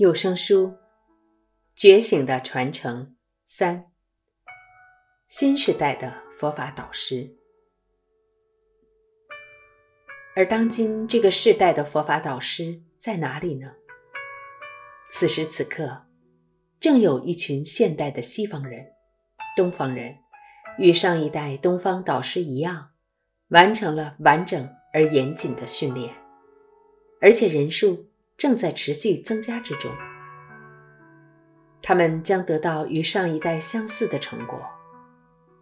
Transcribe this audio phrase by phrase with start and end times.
[0.00, 0.68] 有声书
[1.76, 3.80] 《觉醒的传承三》，
[5.28, 7.36] 新时代的佛法导师。
[10.34, 13.70] 而当今这个世代的佛法导师在哪里呢？
[15.10, 16.06] 此时此刻，
[16.80, 18.82] 正有一群现代的西方人、
[19.54, 20.16] 东方人，
[20.78, 22.92] 与上一代东方导师一样，
[23.48, 26.10] 完成了完整而严谨的训练，
[27.20, 28.09] 而且人数。
[28.40, 29.92] 正在持续增加之中，
[31.82, 34.58] 他们将得到与上一代相似的成果。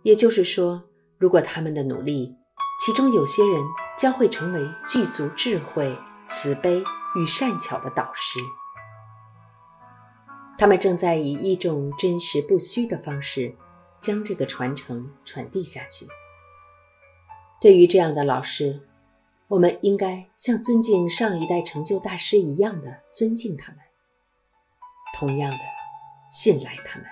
[0.05, 0.84] 也就是说，
[1.19, 2.36] 如果他们的努力，
[2.80, 3.60] 其中有些人
[3.98, 5.92] 将会成为具足智慧、
[6.28, 6.80] 慈悲
[7.16, 8.38] 与善巧的导师。
[10.56, 13.52] 他们正在以一种真实不虚的方式，
[14.00, 16.06] 将这个传承传递下去。
[17.60, 18.84] 对于这样的老师。
[19.48, 23.80] 我们应该像尊敬上一代成就大师一样的尊敬他们，
[25.15, 25.59] 同样的
[26.31, 27.09] 信赖他们。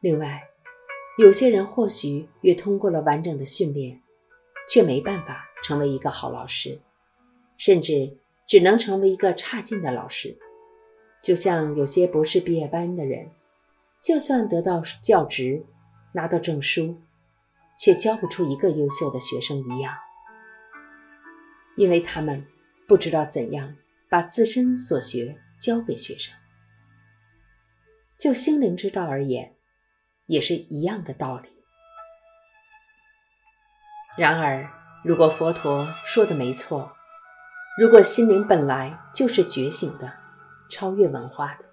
[0.00, 0.42] 另外，
[1.18, 4.02] 有些人或许也通过了完整的训练，
[4.68, 6.78] 却没办法成为一个好老师，
[7.56, 10.36] 甚至只能成为一个差劲的老师。
[11.22, 13.30] 就像有些博士毕业班的人，
[14.02, 15.64] 就算得到教职、
[16.12, 17.00] 拿到证书，
[17.78, 19.94] 却教不出一个优秀的学生一样。
[21.80, 22.46] 因为他们
[22.86, 23.74] 不知道怎样
[24.10, 26.36] 把自身所学教给学生。
[28.18, 29.56] 就心灵之道而言，
[30.26, 31.48] 也是一样的道理。
[34.18, 34.70] 然而，
[35.02, 36.92] 如果佛陀说的没错，
[37.78, 40.12] 如果心灵本来就是觉醒的、
[40.68, 41.64] 超越文化的，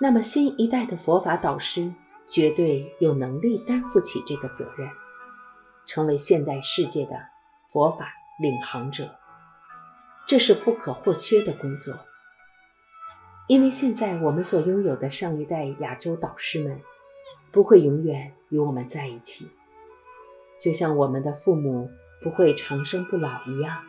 [0.00, 1.94] 那么新一代的佛法导师
[2.26, 4.90] 绝对有能力担负起这个责任，
[5.86, 7.12] 成为现代世界的
[7.70, 8.12] 佛法。
[8.38, 9.16] 领航者，
[10.26, 11.98] 这是不可或缺的工作。
[13.48, 16.80] 因为现在我们所拥有的上一代亚洲导师们，
[17.50, 19.50] 不会永远与我们在一起，
[20.58, 21.90] 就像我们的父母
[22.22, 23.82] 不会长生不老一样，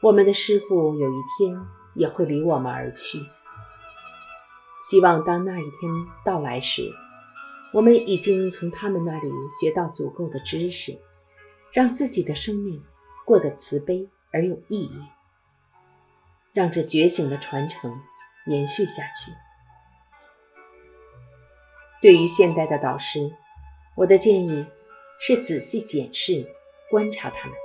[0.00, 1.60] 我们的师傅有一天
[1.94, 3.20] 也会离我们而去。
[4.90, 5.92] 希望当那一天
[6.24, 6.90] 到来时，
[7.72, 9.30] 我们已经从他们那里
[9.60, 10.98] 学到足够的知识，
[11.72, 12.82] 让自己的生命。
[13.28, 15.02] 过得慈悲而有意义，
[16.54, 17.92] 让这觉醒的传承
[18.46, 19.30] 延续下去。
[22.00, 23.30] 对于现代的导师，
[23.96, 24.64] 我的建议
[25.20, 26.42] 是仔细检视、
[26.88, 27.58] 观察他们，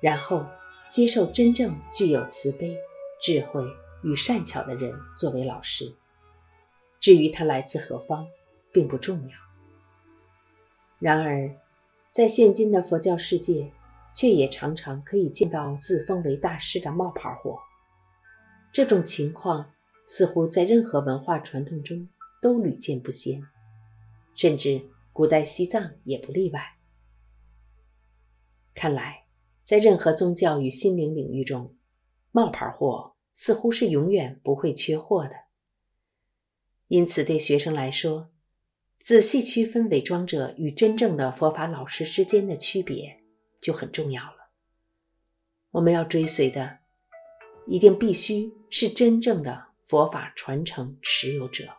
[0.00, 0.46] 然后
[0.90, 2.74] 接受真正具有慈悲、
[3.20, 3.62] 智慧
[4.02, 5.94] 与善巧的人作为老师。
[6.98, 8.26] 至于他来自何方，
[8.72, 9.36] 并不重要。
[10.98, 11.54] 然而，
[12.10, 13.70] 在现今的佛教世界，
[14.14, 17.58] 却也常常可以见到自封为大师的冒牌货，
[18.72, 19.72] 这种情况
[20.06, 22.08] 似乎在任何文化传统中
[22.40, 23.42] 都屡见不鲜，
[24.34, 26.76] 甚至古代西藏也不例外。
[28.74, 29.24] 看来，
[29.64, 31.74] 在任何宗教与心灵领域中，
[32.30, 35.32] 冒牌货似乎是永远不会缺货的。
[36.88, 38.30] 因此，对学生来说，
[39.02, 43.21] 仔细区分伪装者与真正的佛法老师之间的区别。
[43.62, 44.50] 就很重要了。
[45.70, 46.80] 我们要追随的，
[47.66, 51.74] 一定必须是真正的佛法传承持有者。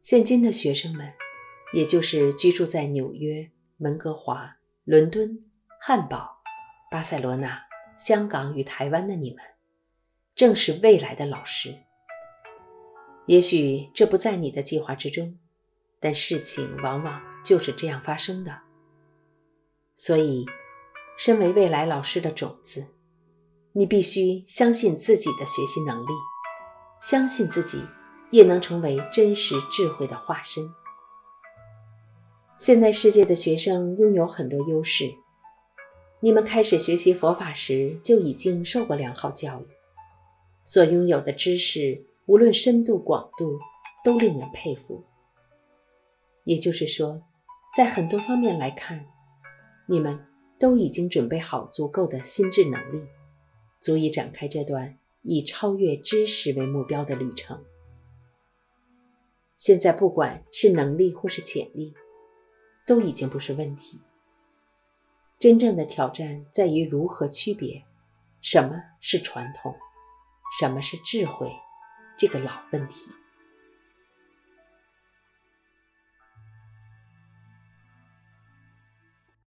[0.00, 1.12] 现今的学生们，
[1.72, 5.44] 也就是居住在纽约、门哥华、伦敦、
[5.80, 6.42] 汉堡、
[6.90, 7.66] 巴塞罗那、
[7.96, 9.42] 香港与台湾的你们，
[10.34, 11.78] 正是未来的老师。
[13.26, 15.38] 也许这不在你的计划之中，
[16.00, 18.60] 但事情往往就是这样发生的。
[19.96, 20.46] 所以，
[21.16, 22.88] 身为未来老师的种子，
[23.72, 26.10] 你必须相信自己的学习能力，
[27.00, 27.84] 相信自己
[28.30, 30.68] 也能成为真实智慧的化身。
[32.56, 35.14] 现在世界的学生拥有很多优势，
[36.20, 39.66] 你们开始学习佛法时就已经受过良好教育，
[40.64, 43.58] 所拥有的知识无论深度广度
[44.02, 45.04] 都令人佩服。
[46.44, 47.22] 也就是说，
[47.76, 49.11] 在很多方面来看。
[49.86, 50.26] 你们
[50.58, 53.06] 都已经准备好足够的心智能力，
[53.80, 57.64] 足以展开这段以超越知识为目标的旅程。
[59.56, 61.94] 现在，不管是能力或是潜力，
[62.86, 64.00] 都已经不是问题。
[65.38, 67.84] 真正的挑战在于如何区别
[68.40, 69.74] 什么是传统，
[70.58, 71.50] 什么是智慧，
[72.18, 73.10] 这个老问题。